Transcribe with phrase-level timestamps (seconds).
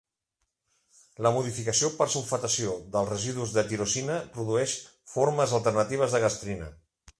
[1.25, 4.75] La modificació per sulfatació dels residus de tirosina produeix
[5.17, 6.75] formes alternatives de gastrina.